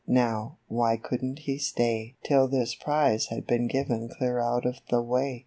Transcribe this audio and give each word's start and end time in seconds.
Now, 0.07 0.57
why 0.67 0.97
couldn't 0.97 1.41
he 1.41 1.59
stay 1.59 2.15
Till 2.23 2.47
this 2.47 2.73
prize 2.73 3.27
had 3.27 3.45
been 3.45 3.67
given 3.67 4.09
clear 4.09 4.39
out 4.39 4.65
of 4.65 4.77
the 4.89 4.99
way. 4.99 5.39